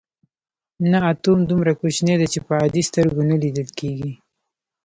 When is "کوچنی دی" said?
1.79-2.27